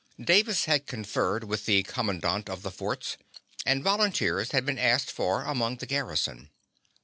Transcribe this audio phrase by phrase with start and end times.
[0.19, 3.17] Davis had conferred with the commandant of the forts,
[3.67, 6.49] and volunteers had been asked for among the garrison.